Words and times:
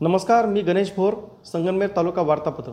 नमस्कार 0.00 0.46
मी 0.46 0.62
गणेश 0.62 0.90
भोर 0.96 1.14
संगमनेर 1.44 1.90
तालुका 1.96 2.22
वार्तापत्र. 2.22 2.72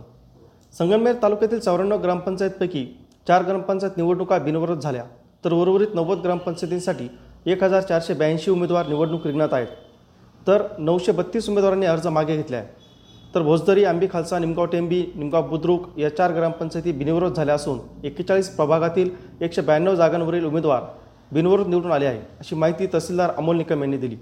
संगमनेर 0.73 1.15
तालुक्यातील 1.21 1.59
चौऱ्याण्णव 1.59 2.01
ग्रामपंचायतपैकी 2.03 2.83
चार 3.27 3.43
ग्रामपंचायत 3.43 3.97
निवडणुका 3.97 4.37
बिनविरोध 4.37 4.79
झाल्या 4.79 5.03
तर 5.43 5.53
उर्वरित 5.53 5.93
नव्वद 5.95 6.21
ग्रामपंचायतींसाठी 6.23 7.07
एक 7.51 7.63
हजार 7.63 7.81
चारशे 7.81 8.13
ब्याऐंशी 8.13 8.51
उमेदवार 8.51 8.87
निवडणूक 8.87 9.27
रिंगणात 9.27 9.53
आहेत. 9.53 9.67
तर 10.47 10.63
नऊशे 10.79 11.11
बत्तीस 11.11 11.49
उमेदवारांनी 11.49 11.85
अर्ज 11.85 12.07
मागे 12.07 12.35
घेतले 12.37 12.55
आहे 12.55 13.31
तर 13.35 13.41
भोजदरी 13.41 13.83
आंबी 13.85 14.07
खालसा 14.13 14.39
निमगाव 14.39 14.65
टेंबी 14.65 15.03
निमगाव 15.15 15.47
बुद्रुक 15.49 15.87
या 15.99 16.15
चार 16.17 16.33
ग्रामपंचायती 16.35 16.91
बिनविरोध 16.91 17.35
झाल्या 17.35 17.55
असून 17.55 17.79
एक्केचाळीस 18.05 18.55
प्रभागातील 18.55 19.09
एकशे 19.41 19.61
ब्याण्णव 19.61 19.95
जागांवरील 19.95 20.45
उमेदवार 20.45 20.83
बिनविरोध 21.31 21.67
निवडून 21.67 21.91
आले 21.91 22.05
आहे 22.05 22.21
अशी 22.39 22.55
माहिती 22.55 22.87
तहसीलदार 22.93 23.31
अमोल 23.37 23.57
निकम 23.57 23.81
यांनी 23.81 23.97
दिली. 23.97 24.17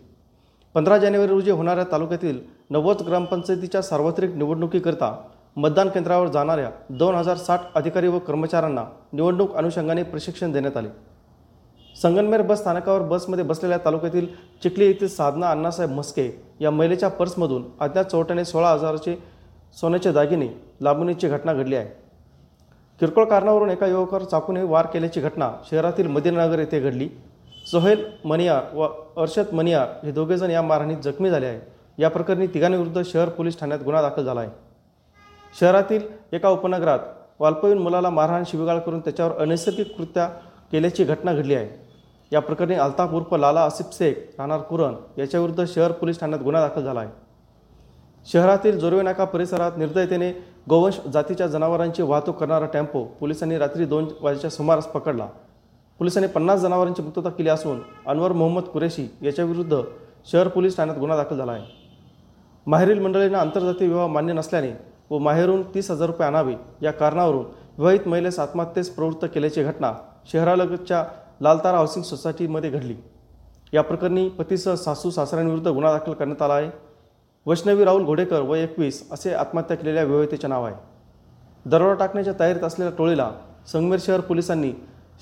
पंधरा 0.75 0.97
जानेवारी 0.97 1.29
रोजी 1.29 1.51
होणाऱ्या 1.51 1.83
तालुक्यातील 1.91 2.39
नव्वद 2.69 3.01
ग्रामपंचायतीच्या 3.01 3.81
सार्वत्रिक 3.81 4.35
निवडणुकीकरिता 4.35 5.15
मतदान 5.55 5.89
केंद्रावर 5.89 6.27
जाणाऱ्या 6.27 6.69
दोन 6.89 7.15
हजार 7.15 7.37
साठ 7.37 7.61
अधिकारी 7.75 8.07
व 8.07 8.19
कर्मचाऱ्यांना 8.19 8.83
निवडणूक 9.13 9.55
अनुषंगाने 9.55 10.03
प्रशिक्षण 10.03 10.51
देण्यात 10.51 10.77
आले. 10.77 10.89
संगनमेर 12.01 12.41
बस 12.41 12.59
स्थानकावर 12.59 13.01
बसमध्ये 13.01 13.43
बसलेल्या 13.43 13.77
तालुक्यातील 13.85 14.27
चिखली 14.63 14.85
येथील 14.85 15.07
साधना 15.07 15.49
अण्णासाहेब 15.51 15.91
मस्के 15.91 16.29
या 16.61 16.71
महिलेच्या 16.71 17.09
पर्समधून 17.09 17.65
अज्ञात 17.79 18.05
चोरट्याने 18.05 18.45
सोळा 18.45 18.71
हजाराचे 18.71 19.17
सोन्याचे 19.79 20.11
दागिने 20.11 20.47
लांबणीची 20.81 21.27
घटना 21.27 21.53
घडली 21.53 21.75
आहे. 21.75 21.87
किरकोळ 22.99 23.25
कारणावरून 23.25 23.69
एका 23.69 23.87
युवकावर 23.87 24.23
चाकूने 24.23 24.63
वार 24.63 24.85
केल्याची 24.85 25.21
घटना 25.21 25.51
शहरातील 25.71 26.07
मदिनानगर 26.07 26.59
येथे 26.59 26.79
घडली. 26.79 27.09
सोहेल 27.71 28.03
मनियार 28.25 28.63
व 28.75 28.87
अर्षद 29.17 29.51
मनियार 29.53 30.05
हे 30.05 30.11
दोघेजण 30.11 30.49
या 30.51 30.61
मारहाणीत 30.61 30.97
जखमी 31.03 31.29
झाले 31.29 31.45
आहे 31.45 31.59
या 31.99 32.09
प्रकरणी 32.09 32.47
तिघांविरुद्ध 32.47 33.01
शहर 33.01 33.29
पोलीस 33.29 33.59
ठाण्यात 33.59 33.83
गुन्हा 33.83 34.01
दाखल 34.01 34.23
झाला 34.23 34.39
आहे. 34.39 34.49
शहरातील 35.59 36.01
एका 36.33 36.49
उपनगरात 36.49 36.99
वाल्पवीन 37.39 37.77
मुलाला 37.77 38.09
मारहाण 38.09 38.43
शिबिगाळ 38.47 38.79
करून 38.79 38.99
त्याच्यावर 38.99 39.37
अनैसर्गिक 39.41 39.95
कृत्या 39.97 40.25
केल्याची 40.71 41.03
घटना 41.03 41.33
घडली 41.33 41.55
आहे. 41.55 41.69
या 42.31 42.39
प्रकरणी 42.39 42.75
अल्ताफ 42.75 43.13
उर्फ 43.13 43.33
लाला 43.33 43.61
आसिफ 43.61 43.97
शेख 43.97 44.15
राहणार 44.37 44.59
कुरण 44.61 44.95
याच्याविरुद्ध 45.17 45.65
शहर 45.67 45.91
पोलीस 45.91 46.19
ठाण्यात 46.19 46.41
गुन्हा 46.41 46.67
दाखल 46.67 46.83
झाला 46.83 46.99
आहे. 46.99 47.09
शहरातील 48.31 48.79
जोरवे 48.79 49.01
नाका 49.01 49.25
परिसरात 49.25 49.77
निर्दयतेने 49.77 50.31
गोवंश 50.69 50.99
जातीच्या 51.13 51.47
जनावरांची 51.47 52.01
वाहतूक 52.01 52.37
करणारा 52.37 52.65
टेम्पो 52.65 53.03
पोलिसांनी 53.19 53.57
रात्री 53.57 53.85
दोन 53.85 54.07
वाजेच्या 54.21 54.49
सुमारास 54.49 54.87
पकडला. 54.87 55.27
पोलिसांनी 56.01 56.27
पन्नास 56.27 56.59
जनावरांची 56.59 57.01
मुक्तता 57.01 57.29
केली 57.29 57.49
असून 57.49 57.79
अनवर 58.07 58.31
मोहम्मद 58.31 58.63
कुरेशी 58.63 59.05
याच्याविरुद्ध 59.21 59.81
शहर 60.31 60.47
पोलीस 60.47 60.77
ठाण्यात 60.77 60.97
गुन्हा 60.99 61.17
दाखल 61.17 61.37
झाला 61.37 61.51
आहे. 61.51 61.63
माहेरील 62.67 62.99
मंडळींना 62.99 63.39
आंतरजातीय 63.39 63.87
विवाह 63.87 64.07
मान्य 64.07 64.33
नसल्याने 64.33 64.71
व 65.09 65.17
माहेरून 65.17 65.61
तीस 65.75 65.91
हजार 65.91 66.07
रुपये 66.07 66.27
आणावे 66.27 66.55
या 66.81 66.91
कारणावरून 66.91 67.45
विवाहित 67.77 68.07
महिलेस 68.07 68.39
आत्महत्येस 68.39 68.89
प्रवृत्त 68.89 69.25
केल्याची 69.33 69.63
घटना 69.63 69.93
शहरालगतच्या 70.31 71.05
लालतारा 71.41 71.77
हाऊसिंग 71.77 72.03
सोसायटीमध्ये 72.03 72.69
घडली. 72.69 72.95
या 73.73 73.81
प्रकरणी 73.81 74.27
पतीसह 74.29 74.75
सासू 74.75 75.09
सासऱ्यांविरुद्ध 75.09 75.67
गुन्हा 75.67 75.97
दाखल 75.97 76.13
करण्यात 76.13 76.41
आला 76.41 76.53
आहे. 76.53 76.69
वैष्णवी 77.45 77.85
राहुल 77.85 78.05
घोडेकर 78.05 78.41
व 78.41 78.55
एकवीस 78.55 79.07
असे 79.11 79.33
आत्महत्या 79.33 79.77
केलेल्या 79.77 80.03
विवाहितेचे 80.03 80.47
नाव 80.47 80.65
आहे. 80.65 80.75
दरोडा 81.65 81.93
टाकण्याच्या 81.93 82.33
तयारीत 82.39 82.63
असलेल्या 82.63 82.97
टोळीला 82.97 83.31
संगमेर 83.71 83.99
शहर 84.01 84.19
पोलिसांनी 84.19 84.71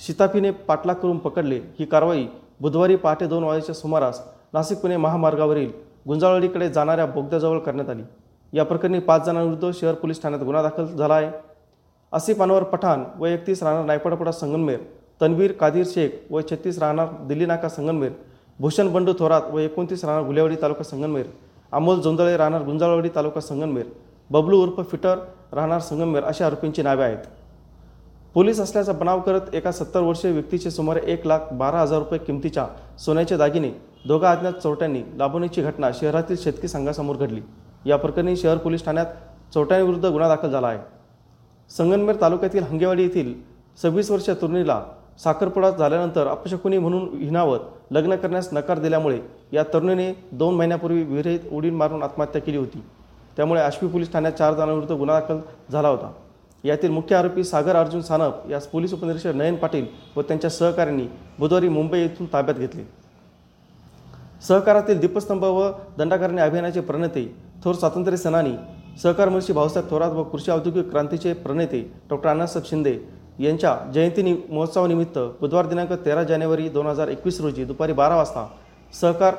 शिताफीने 0.06 0.52
पाठलाग 0.52 0.96
करून 0.96 1.18
पकडले. 1.18 1.60
ही 1.80 1.86
कारवाई 1.86 2.26
बुधवारी 2.62 2.96
पहाटे 2.96 3.28
दोन 3.28 3.44
वाजेच्या 3.44 3.76
सुमारास 3.76 4.22
नाशिक 4.54 4.78
पुणे 4.78 4.98
महामार्गावरील 4.98 5.72
गुंजाळवाडीकडे 6.08 6.70
जाणाऱ्या 6.70 7.06
बोगद्याजवळ 7.06 7.60
करण्यात 7.60 7.90
आली. 7.90 8.04
या 8.54 8.64
प्रकरणी 8.66 9.00
पाच 9.00 9.26
जणांविरुद्ध 9.26 9.72
शहर 9.80 9.94
पोलीस 9.94 10.22
ठाण्यात 10.22 10.44
गुन्हा 10.44 10.62
दाखल 10.64 10.86
झाला 10.86 11.14
आहे. 11.14 11.30
आसिफ 12.14 12.42
अनवर 12.42 12.64
पठाण 12.64 13.04
व 13.20 13.26
एकतीस 13.26 13.62
राहणार 13.64 13.86
नायपडापडा 13.86 14.32
संगनमेर 14.32 14.80
तन्वीर 15.22 15.52
कादिर 15.52 15.84
शेख 15.88 16.32
व 16.32 16.42
छत्तीस 16.52 16.80
राहणार 16.80 17.08
दिल्ली 17.28 17.46
नाका 17.46 17.70
संगनमेर 17.70 18.12
भूषण 18.60 18.92
बंडू 18.94 19.14
थोरात 19.20 19.42
व 19.52 19.60
एकोणतीस 19.60 20.04
राहणार 20.06 20.24
गुलेवाडी 20.26 20.56
तालुका 20.62 20.84
संगनमेर 20.84 21.26
अमोल 21.72 22.00
जोंदळे 22.02 22.38
राहणार 22.38 22.64
गुंजाळवाडी 22.64 23.10
तालुका 23.16 23.42
संगनमेर 23.42 23.86
बबलू 24.30 24.62
उर्फ 24.64 24.82
फिटर 24.92 25.20
राहणार 25.54 25.80
संगमेर 25.80 26.24
अशा 26.24 26.46
आरोपींची 26.46 26.82
नावे 26.82 27.04
आहेत. 27.04 27.18
पोलीस 28.34 28.60
असल्याचा 28.60 28.92
बनाव 28.92 29.20
करत 29.20 29.54
एका 29.54 29.72
सत्तर 29.72 30.00
वर्षीय 30.00 30.32
व्यक्तीचे 30.32 30.72
सुमारे 30.72 31.00
एक 31.12 31.26
लाख 31.28 31.40
बारा 31.52 31.82
हजार 31.82 32.00
रुपये 32.00 32.20
किमतीच्या 32.20 32.66
सोन्याचे 33.00 33.38
दागिने 33.38 33.70
दोघा 34.08 34.32
अज्ञात 34.32 34.54
चोरट्यांनी 34.54 35.02
लाभवण्याची 35.18 35.62
घटना 35.62 35.90
शहरातील 35.94 36.36
शेतकी 36.40 36.68
संघासमोर 36.68 37.16
घडली. 37.16 37.42
या 37.86 37.98
प्रकरणी 37.98 38.36
शहर 38.38 38.58
पोलीस 38.58 38.86
ठाण्यात 38.86 39.06
चोरट्यांविरुद्ध 39.54 40.06
गुन्हा 40.06 40.28
दाखल 40.28 40.52
झाला 40.52 40.68
आहे. 40.68 40.80
संगनमेर 41.70 42.16
तालुक्यातील 42.22 42.64
हंगेवाडी 42.64 43.04
येथील 43.04 43.34
सव्वीस 43.82 44.12
वर्षीय 44.12 44.36
तरुणीला 44.36 44.82
साखरपुडा 45.24 45.70
झाल्यानंतर 45.70 46.28
अपशकुनी 46.28 46.78
म्हणून 46.78 47.10
हिनावत 47.20 47.60
लग्न 47.92 48.16
करण्यास 48.16 48.50
नकार 48.54 48.80
दिल्यामुळे 48.80 49.20
या 49.54 49.64
तरुणीने 49.74 50.12
दोन 50.32 50.56
महिन्यापूर्वी 50.56 51.04
विहिरीत 51.04 51.52
उडी 51.52 51.70
मारून 51.70 52.04
आत्महत्या 52.04 52.42
केली 52.42 52.58
होती. 52.58 52.84
त्यामुळे 53.38 53.62
आश्वी 53.62 53.90
पोलीस 53.90 54.12
ठाण्यात 54.12 54.34
चार 54.34 54.54
जणांविरुद्ध 54.54 54.92
गुन्हा 54.92 55.20
दाखल 55.20 55.40
झाला 55.72 55.88
होता. 55.88 56.12
यातील 56.64 56.92
मुख्य 56.92 57.16
आरोपी 57.16 57.44
सागर 57.44 57.76
अर्जुन 57.76 58.02
सानप 58.02 58.50
यास 58.52 58.68
पोलीस 58.68 58.94
उपनिरीक्षक 58.94 59.36
नयन 59.36 59.56
पाटील 59.56 59.86
व 60.16 60.22
त्यांच्या 60.22 60.50
सहकाऱ्यांनी 60.50 61.08
बुधवारी 61.40 61.70
मुंबई 61.70 62.00
येथून 62.00 62.28
ताब्यात 62.34 62.60
घेतले. 62.60 62.84
सहकारातील 64.48 65.00
दीपस्तंभ 65.00 65.44
व 65.44 65.70
दंडाकारण्य 65.98 66.42
अभियानाचे 66.42 66.82
प्रणेते 66.82 67.26
थोर 67.64 67.76
स्वातंत्र्य 67.76 68.18
सेनानी 68.18 68.56
सहकार 69.04 69.30
मुळशी 69.30 69.54
भाऊसाहेब 69.54 69.90
थोरात 69.90 70.12
व 70.12 70.24
कृषी 70.24 70.52
औद्योगिक 70.52 70.90
क्रांतीचे 70.92 71.34
प्रणेते 71.34 71.82
डॉक्टर 72.10 72.30
अण्णासाहेब 72.30 72.68
शिंदे 72.70 72.98
यांच्या 73.40 73.76
जयंती 73.94 74.22
नि 74.22 74.36
महोत्सवानिमित्त 74.50 75.20
बुधवार 75.42 75.66
दिनांक 75.66 75.92
तेरा 76.06 76.24
जानेवारी 76.24 76.68
दोन 76.70 76.88
हजार 76.88 77.08
एकवीस 77.08 77.40
रोजी 77.42 77.66
दुपारी 77.66 77.94
बारा 77.94 78.16
वाजता 78.16 78.48
सहकार 78.94 79.36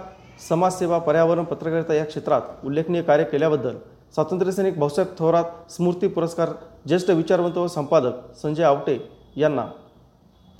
समाजसेवा 0.48 0.98
पर्यावरण 0.98 1.44
पत्रकारिता 1.44 1.94
या 1.94 2.04
क्षेत्रात 2.04 2.64
उल्लेखनीय 2.66 3.02
कार्य 3.02 3.24
केल्याबद्दल 3.24 3.74
स्वातंत्र्यसैनिक 4.14 4.78
भाऊसाहेब 4.78 5.14
थोरात 5.18 5.70
स्मृती 5.70 6.08
पुरस्कार 6.14 6.52
ज्येष्ठ 6.88 7.10
विचारवंत 7.10 7.56
व 7.56 7.66
संपादक 7.68 8.14
संजय 8.42 8.62
आवटे 8.64 8.98
यांना. 9.36 9.64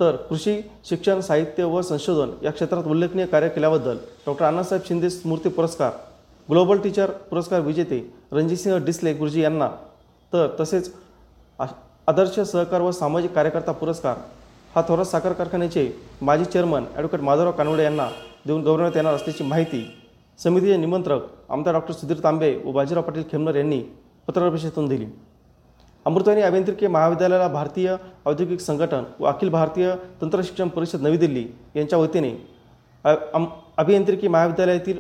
तर 0.01 0.17
कृषी 0.29 0.55
शिक्षण 0.89 1.21
साहित्य 1.21 1.65
व 1.65 1.81
संशोधन 1.83 2.31
या 2.45 2.51
क्षेत्रात 2.53 2.85
उल्लेखनीय 2.87 3.27
कार्य 3.27 3.49
केल्याबद्दल 3.49 3.97
डॉक्टर 4.27 4.45
अण्णासाहेब 4.45 4.85
शिंदे 4.87 5.11
स्मृती 5.11 5.49
पुरस्कार 5.49 5.91
ग्लोबल 6.49 6.79
टीचर 6.83 7.11
पुरस्कार 7.31 7.61
विजेते 7.61 7.99
रणजितसिंह 8.33 8.77
डिसले 8.85 9.13
गुरुजी 9.15 9.43
यांना. 9.43 9.69
तर 10.33 10.47
तसेच 10.61 10.93
आदर्श 12.09 12.39
सहकार 12.41 12.81
व 12.81 12.91
सामाजिक 12.91 13.33
कार्यकर्ता 13.35 13.73
पुरस्कार 13.73 14.17
हा 14.75 14.83
थोरात 14.89 15.07
साखर 15.07 15.33
कारखान्याचे 15.33 15.91
माजी 16.23 16.45
चेअरमन 16.45 16.85
ॲडव्होकेट 16.95 17.21
माधवराव 17.21 17.53
कानवडे 17.53 17.83
यांना 17.85 18.09
देऊन 18.47 18.63
गौरवण्यात 18.65 18.97
येणार 18.97 19.15
असल्याची 19.15 19.45
माहिती 19.45 19.85
समितीचे 20.39 20.77
निमंत्रक 20.77 21.23
आमदार 21.51 21.75
डॉक्टर 21.75 21.93
सुधीर 21.93 22.17
तांबे 22.25 22.57
व 22.65 22.73
बाजीराव 22.73 23.03
पाटील 23.03 23.23
खेमनर 23.31 23.55
यांनी 23.55 23.79
पत्रकार 24.27 24.49
परिषदेतून 24.49 24.89
दिली. 24.89 25.07
अमृतवाणी 26.05 26.41
अभियांत्रिकी 26.41 26.87
महाविद्यालयाला 26.87 27.49
भारतीय 27.49 27.97
औद्योगिक 28.27 28.61
संघटन 28.61 29.03
व 29.21 29.25
अखिल 29.25 29.49
भारतीय 29.49 29.95
तंत्रशिक्षण 30.23 30.69
परिषद 30.69 31.01
नवी 31.01 31.17
दिल्ली 31.17 31.47
यांच्या 31.77 31.99
वतीने 31.99 32.31
अ- 33.05 33.39
अभियांत्रिकी 33.77 34.29
महाविद्यालयातील 34.29 34.99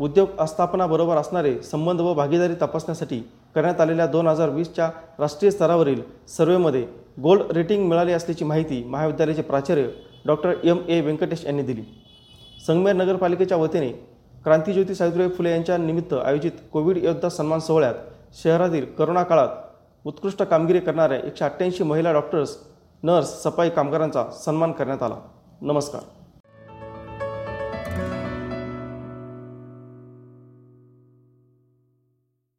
उद्योग 0.00 0.28
आस्थापनाबरोबर 0.38 1.16
असणारे 1.16 1.62
संबंध 1.62 2.00
व 2.00 2.14
भागीदारी 2.14 2.54
तपासण्यासाठी 2.54 3.20
करण्यात 3.54 3.80
आलेल्या 3.80 4.06
दोन 4.06 4.26
हजार 4.26 4.48
वीसच्या 4.48 4.90
राष्ट्रीय 5.18 5.50
स्तरावरील 5.50 6.00
सर्वेमध्ये 6.28 6.86
गोल्ड 7.22 7.42
रेटिंग 7.52 7.88
मिळाली 7.88 8.12
असल्याची 8.12 8.44
माहिती 8.44 8.84
महाविद्यालयाचे 8.84 9.42
प्राचार्य 9.42 9.88
डॉक्टर 10.26 10.52
एम 10.64 10.78
ए 10.88 11.00
व्यंकटेश 11.00 11.44
यांनी 11.44 11.62
दिली. 11.62 11.82
संगमेर 12.66 12.92
नगरपालिकेच्या 12.92 13.56
वतीने 13.56 14.11
क्रांतीज्योती 14.44 14.94
सावित्रीबाई 14.94 15.28
फुले 15.28 15.50
यांच्या 15.50 15.76
निमित्त 15.76 16.14
आयोजित 16.14 16.50
कोविड 16.72 16.96
योद्धा 16.96 17.28
सन्मान 17.28 17.60
सोहळ्यात 17.60 17.94
शहरातील 18.34 18.84
करोना 18.84 19.22
काळात 19.22 19.48
उत्कृष्ट 20.04 20.42
कामगिरी 20.42 20.80
करणाऱ्या 20.80 21.18
एकशे 21.18 21.44
अठ्ठ्याऐंशी 21.44 21.84
महिला 21.84 22.12
डॉक्टर्स 22.12 22.56
नर्स 23.02 23.42
सफाई 23.42 23.70
कामगारांचा 23.70 24.24
सन्मान 24.44 24.72
करण्यात 24.72 25.02
आला. 25.02 25.16
नमस्कार. 25.60 26.21